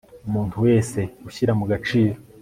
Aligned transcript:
umuntu 0.27 0.55
wese 0.65 0.99
ushyira 1.27 1.51
mu 1.59 1.65
gaciro 1.71 2.15